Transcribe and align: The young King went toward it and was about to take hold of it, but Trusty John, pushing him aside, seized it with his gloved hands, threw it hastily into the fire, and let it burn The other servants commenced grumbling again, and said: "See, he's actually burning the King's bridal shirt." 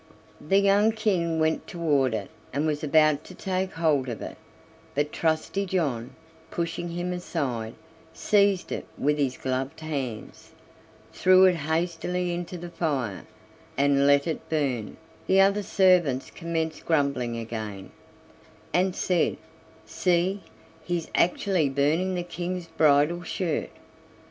The 0.41 0.57
young 0.57 0.93
King 0.93 1.39
went 1.39 1.67
toward 1.67 2.15
it 2.15 2.31
and 2.51 2.65
was 2.65 2.83
about 2.83 3.23
to 3.25 3.35
take 3.35 3.73
hold 3.73 4.09
of 4.09 4.19
it, 4.23 4.35
but 4.95 5.11
Trusty 5.11 5.63
John, 5.63 6.15
pushing 6.49 6.89
him 6.89 7.13
aside, 7.13 7.75
seized 8.11 8.71
it 8.71 8.87
with 8.97 9.19
his 9.19 9.37
gloved 9.37 9.79
hands, 9.79 10.53
threw 11.13 11.45
it 11.45 11.53
hastily 11.53 12.33
into 12.33 12.57
the 12.57 12.71
fire, 12.71 13.27
and 13.77 14.07
let 14.07 14.25
it 14.25 14.49
burn 14.49 14.97
The 15.27 15.39
other 15.39 15.61
servants 15.61 16.31
commenced 16.31 16.83
grumbling 16.83 17.37
again, 17.37 17.91
and 18.73 18.95
said: 18.95 19.37
"See, 19.85 20.41
he's 20.83 21.11
actually 21.13 21.69
burning 21.69 22.15
the 22.15 22.23
King's 22.23 22.65
bridal 22.65 23.21
shirt." 23.21 23.69